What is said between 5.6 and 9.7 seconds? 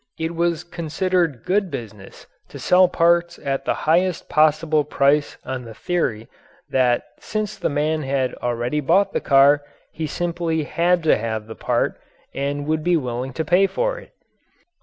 the theory that, since the man had already bought the car,